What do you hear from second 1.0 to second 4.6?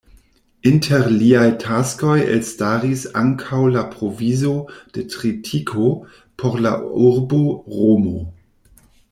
liaj taskoj elstaris ankaŭ la provizo